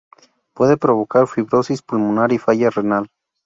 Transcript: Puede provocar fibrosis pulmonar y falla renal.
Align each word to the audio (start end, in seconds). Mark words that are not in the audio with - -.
Puede 0.55 0.77
provocar 0.77 1.27
fibrosis 1.27 1.83
pulmonar 1.83 2.31
y 2.33 2.39
falla 2.39 2.71
renal. 2.71 3.07